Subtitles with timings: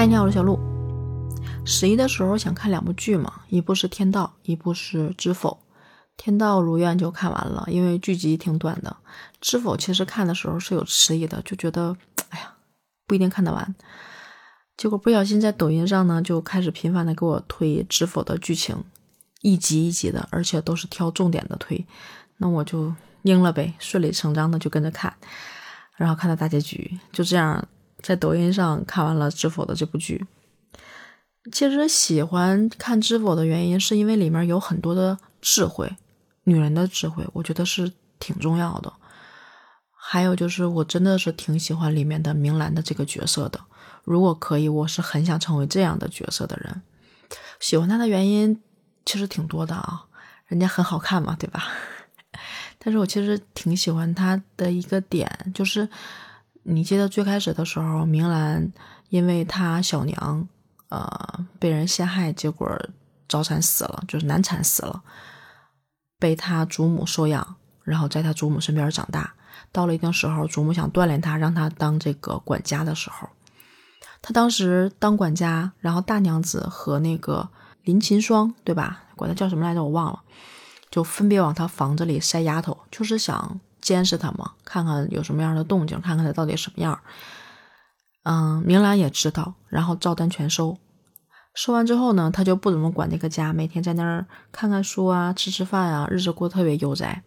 [0.00, 0.58] 嗨，你好，我是小鹿。
[1.62, 5.50] 十一的时候想看两部剧嘛，一部是《天道》，一部是《知否》。
[6.16, 8.96] 《天道》如愿就看完了，因为剧集挺短的。
[9.42, 11.94] 《知否》其实看的时候是有迟疑的，就觉得
[12.30, 12.54] 哎呀，
[13.06, 13.74] 不一定看得完。
[14.78, 18.82] 结果不小心在抖音上呢，就开始频繁的给我推《知否》的剧情，
[19.42, 21.86] 一集一集的，而且都是挑重点的推。
[22.38, 22.94] 那我就
[23.24, 25.14] 应了呗，顺理成章的就跟着看，
[25.96, 27.68] 然后看到大结局，就这样。
[28.02, 30.26] 在抖音上看完了《知否》的这部剧，
[31.52, 35.96] 其实喜欢看《知否》的原因是因为里面有很多的智慧，
[36.44, 38.92] 女人的智慧，我觉得是挺重要的。
[39.92, 43.60] 还有就是，我真的是挺喜欢里面的明兰的这个角色的。
[44.02, 46.82] 如果可以，我是很想成为这样的角色的人。
[47.60, 48.60] 喜欢她的原因
[49.04, 50.06] 其实挺多的啊，
[50.46, 51.68] 人家很好看嘛，对吧？
[52.80, 55.88] 但是我其实挺喜欢她的一个点，就是。
[56.72, 58.72] 你记得最开始的时候，明兰
[59.08, 60.46] 因为她小娘，
[60.88, 62.70] 呃，被人陷害，结果
[63.28, 65.02] 早产死了，就是难产死了，
[66.20, 69.34] 被她祖母收养，然后在她祖母身边长大。
[69.72, 73.28] 到了一定时候，祖母想锻炼她，让她当这个管家的时候，
[74.22, 77.48] 她当时当管家，然后大娘子和那个
[77.82, 79.02] 林噙霜，对吧？
[79.16, 79.82] 管她叫什么来着？
[79.82, 80.22] 我忘了，
[80.88, 83.58] 就分别往她房子里塞丫头，就是想。
[83.90, 87.00] 监视他嘛，看看有什么样的动静，看看他到底什么样。
[88.22, 90.78] 嗯，明兰也知道，然后照单全收。
[91.54, 97.24] 收完之后呢，他就不怎么管这个家，每天在那儿看看书啊，吃吃饭啊，日子过得特别悠哉。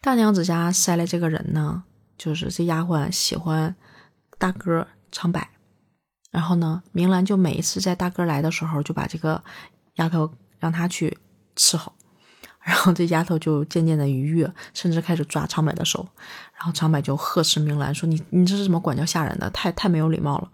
[0.00, 1.82] 大娘子家塞来这个人呢，
[2.16, 3.74] 就是这丫鬟喜欢
[4.38, 5.42] 大哥长柏，
[6.30, 9.42] 然后呢，明兰就每一次在大哥来的时候，就把这个
[9.94, 11.18] 丫头让他去
[11.56, 11.92] 伺候。
[12.66, 16.04] 然后这丫头就渐渐的愉悦，甚至开始抓长柏的手。
[16.56, 19.48] 然后长柏就呵斥明兰说：“你你这是怎么管教下人的？
[19.50, 20.50] 太太没有礼貌了，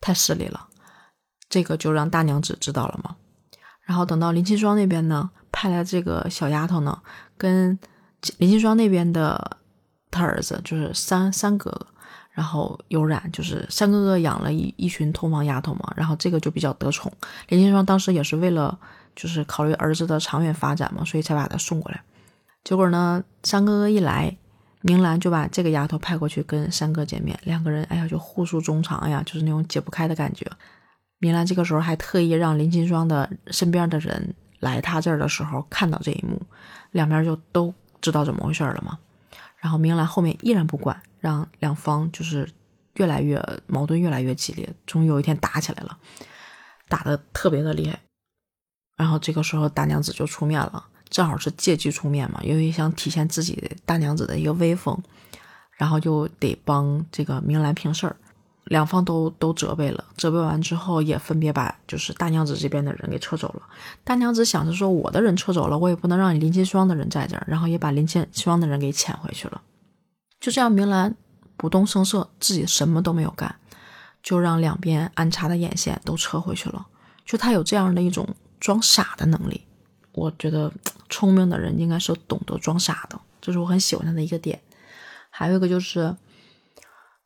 [0.00, 0.66] 太势利了。”
[1.50, 3.16] 这个就让大娘子知道了嘛。
[3.82, 7.02] 然后等到林清霜那边呢，派来这个小丫头呢，
[7.36, 7.78] 跟
[8.38, 9.58] 林清霜那边的
[10.10, 11.86] 他儿子就是三三哥哥，
[12.36, 15.92] 然后有染，就是三哥哥养了一一群通房丫头嘛。
[15.96, 17.10] 然后这个就比较得宠。
[17.48, 18.78] 林清霜当时也是为了。
[19.16, 22.02] 就是考虑儿子的长远发展嘛，所以才把他送过来。
[22.62, 24.36] 结果呢，三哥哥一来，
[24.82, 30.46] 明兰就把这个丫头派过去跟三哥见面，两个人哎呀就互诉衷肠呀，就是那种解不开的感觉。
[31.18, 36.38] 明兰这个时候还特意让林清霜的身边的人来他这儿的时候看到这一幕，
[36.90, 38.98] 两边就都知道怎么回事了嘛。
[39.56, 42.48] 然后明兰后面依然不管，让两方就是
[42.94, 45.98] 越来越矛盾，越来越激烈，终于有一天打起来了，
[46.88, 47.98] 打的特别的厉害。
[48.96, 54.98] 然后这个时候大娘子就出面了，正好是借机出面嘛，因为想体现自己大娘子的一个威风，
[55.72, 58.16] 然后就得帮这个明兰平事儿，
[58.64, 63.62] 两方都都责备了，责备完之后也分别把就是大娘子这边的人给撤走了。
[64.02, 69.60] 大娘子想着说我的人撤走了，我也不能让你林清霜的人在这儿，然后也把林清霜的人给遣回去了。
[70.46, 71.16] 就这样，明兰
[71.56, 73.56] 不动声色，自己什么都没有干，
[74.22, 76.86] 就让两边安插的眼线都撤回去了。
[77.24, 78.28] 就他有这样的一种。
[78.58, 79.66] 装傻的能力，
[80.12, 80.72] 我觉得
[81.10, 84.60] 聪明的人应该是懂得装傻的，这是我很喜欢他的一个点。
[85.28, 86.16] 还有一个就是，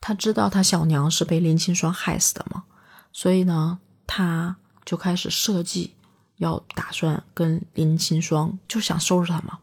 [0.00, 2.64] 他知道他小娘是被林清霜害死的嘛，
[3.12, 5.94] 所以呢，他就开始设计，
[6.38, 9.60] 要打算跟林清霜就想收拾他嘛。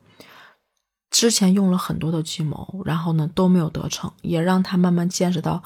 [1.17, 5.63] 之前用了很多的计谋，然后呢都没有得逞，也让他慢慢见识到，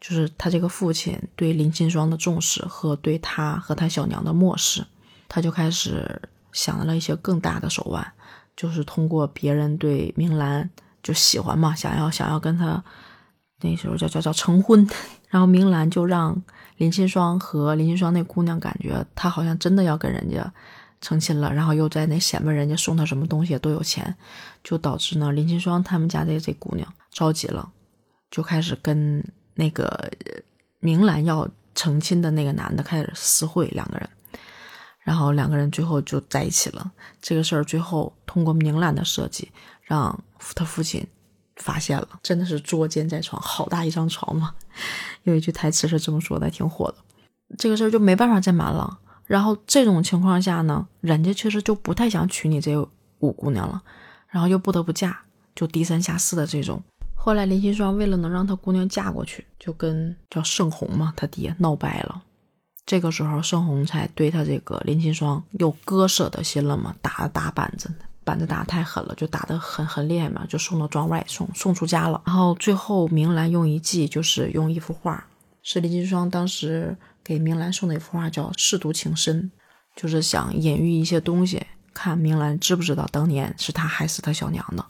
[0.00, 4.86] 就是他这个父亲对林清霜的重视和对他和他小娘的漠视。
[5.28, 8.12] 他就开始想了一些更大的手腕，
[8.56, 10.70] 就是通过别人对明兰
[11.02, 12.84] 就喜欢嘛，想要想要跟他
[13.62, 14.88] 那时候叫叫叫成婚，
[15.30, 16.40] 然后明兰就让
[16.76, 20.54] 林清霜和林清霜那姑娘感觉他好像真的要跟人家
[21.02, 24.16] 成亲了，然后又在那显摆人家送他什么东西多有钱，
[24.64, 27.70] 就导致呢林清霜他们家的这姑娘着急了，
[28.30, 29.22] 就开始跟
[29.54, 30.10] 那个
[30.80, 34.08] 明兰要成亲的那个男的开始私会，两个人。
[35.00, 36.92] 然后两个人最后就在一起了。
[37.20, 39.50] 这个事儿最后通过明兰的设计，
[39.82, 40.16] 让
[40.54, 41.04] 他父亲
[41.56, 44.54] 发现了，真的是捉奸在床，好大一张床嘛。
[45.24, 46.98] 有一句台词是这么说的，挺火的。
[47.58, 48.96] 这个事儿就没办法再瞒了。
[49.32, 52.76] 然后这种情况下呢，人家确实就不太想娶你这
[53.20, 53.82] 五姑娘了，
[54.28, 55.18] 然后又不得不嫁，
[55.54, 56.82] 就低三下四的这种。
[57.14, 62.20] 后来林心霜为了能让他姑娘嫁过去，就跟叫盛红嘛，他爹闹掰了。
[62.84, 66.94] 这个时候，盛红才对他这个林清霜有割舍的心了嘛？
[67.00, 67.90] 打打板子，
[68.24, 72.20] 板子打太狠了，就打得很很厉害嘛，就送到庄外，送送出家了。
[72.26, 75.24] 然后最后，明兰用一计，就是用一幅画，
[75.62, 76.94] 是林清霜当时
[77.24, 79.42] 给明兰送的一幅画叫《舐犊情深》，
[80.00, 81.64] 就是想隐喻一些东西，
[81.94, 84.84] 看明兰知不知道当年是他害死他小娘的。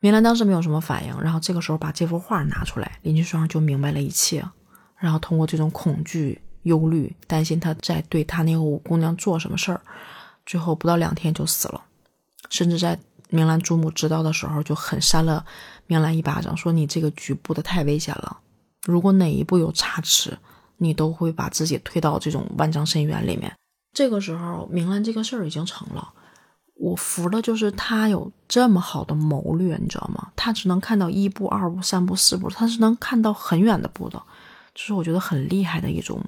[0.00, 4.44] 明兰当时没有什么反应，然后这个时候把这幅画拿出来，林清霜就明白了一切，
[4.96, 9.80] 然后通过这种恐惧、忧虑、担心他在对他那个五姑娘做什么事儿，
[10.46, 11.82] 最后不到两天就死了，
[12.48, 12.96] 甚至在
[13.30, 15.44] 明兰祖母知道的时候就狠扇了
[15.86, 18.38] 明兰一巴掌，说你这个局布的太危险了，
[18.84, 20.38] 如果哪一步有差池，
[20.78, 23.54] 你都会把自己推到这种万丈深渊里面。
[23.92, 26.14] 这个时候，明兰这个事儿已经成了。
[26.74, 30.30] 我服的就是他有这么好的谋略，你知道吗？
[30.36, 34.22] 他只能看到一步、二步、三步、四步，他是能看到很远的步的，
[34.74, 36.22] 就是我觉得很厉害的一种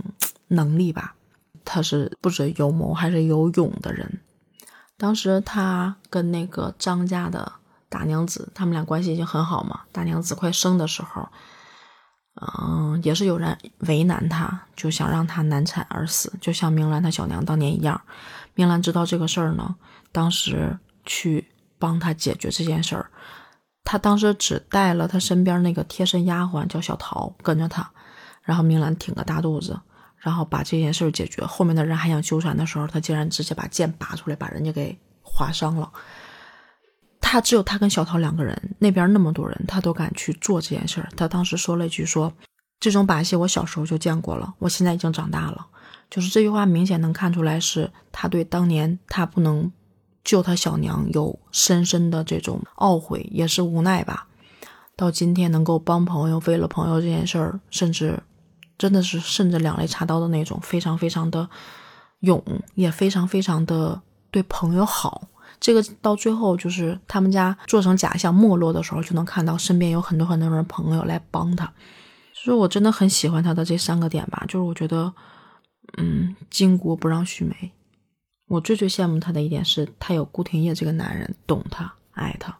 [0.49, 1.15] 能力吧。
[1.65, 4.21] 他是不止有谋，还是有勇的人。
[4.97, 7.53] 当时他跟那个张家的
[7.89, 9.83] 大娘子，他们俩关系已经很好嘛。
[9.93, 11.29] 大娘子快生的时候，
[12.41, 18.01] 嗯，也是有人为难他，就想让他难产而死，就像明兰她小娘当年一样。
[18.55, 19.77] 明兰知道这个事儿呢。
[20.13, 20.77] 当时
[21.07, 21.47] 去
[21.79, 23.11] 帮他解决这件事儿，
[23.85, 27.89] 他当时只带了他身边那个贴身丫鬟叫小桃跟着他，
[28.43, 29.79] 然后明兰挺个大肚子，
[30.17, 31.45] 然后把这件事儿解决。
[31.45, 35.93] 后面的人还想纠缠的时候，他竟然直接把剑拔出来，把人家给划伤了。
[37.31, 41.09] 他只有他跟小桃两个人，那边那么多人，他都敢去做这件事儿。
[41.17, 42.33] 他当时说了一句：“说
[42.81, 45.65] 这种把戏我小时候就见过了，我现在已经长大了。”
[46.11, 49.71] 就是这句话明显能看出来是他对当年他不能。
[50.23, 54.27] 救他小娘有深深的这种懊悔，也是无奈吧。
[54.95, 58.23] 到今天能够帮朋友，为了朋友这件事儿，甚至
[58.77, 61.49] 真的是甚至两肋插刀的那种，非常非常的
[62.21, 62.45] 勇，
[62.75, 65.23] 也非常非常的对朋友好。
[65.61, 71.71] 这个到最后就是他们家做成假象没落的时候，就能看到身边有很多很多人朋友来帮他。
[72.33, 75.13] 所以我真的很喜欢他的这三个点吧，就是我觉得，
[75.99, 77.73] 嗯，巾帼不让须眉。
[78.49, 82.57] 我最最羡慕他的一点是，他有顾廷烨这个男人，懂他，爱他。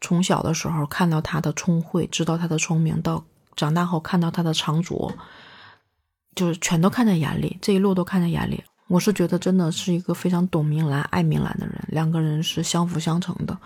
[0.00, 3.24] 从小的时候看到他的聪慧，知道他的聪明，到
[3.56, 5.12] 长大后看到他的长拙，
[6.36, 8.62] 就是全都看在眼里，这一路都看在眼里。
[8.88, 13.56] 我是觉得真的是一个非常懂明兰、爱明兰的人，两个人是相辅相成的，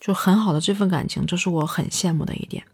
[0.00, 2.64] 就很好的这份感情，这是我很羡慕的一点。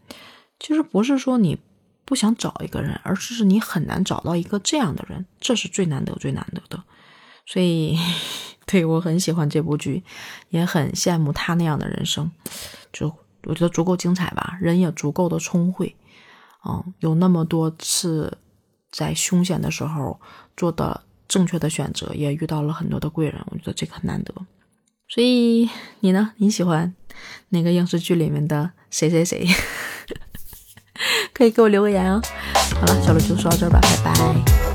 [0.61, 1.59] 其实不是说你
[2.05, 6.83] 不想找一个人，而是你很难找到一个这样的人，这是最难得、最难得的。
[7.47, 7.99] 所以，
[8.67, 10.05] 对我很喜欢这部剧，
[10.51, 12.31] 也很羡慕他那样的人生，
[12.93, 13.11] 就
[13.45, 15.97] 我觉得足够精彩吧，人也足够的聪慧，
[16.69, 18.37] 嗯，有那么多次
[18.91, 20.21] 在凶险的时候
[20.55, 24.35] 做的正确的选择，也遇到了很多的贵人，我觉得这个很难得。
[25.07, 25.69] 所以
[26.01, 26.33] 你呢？
[26.39, 26.95] 你喜欢
[27.51, 29.47] 哪个影视剧里面的谁谁谁？
[31.33, 32.21] 可以给我留个言哦。
[32.75, 34.68] 好了，小鹿就说到这儿吧，拜拜。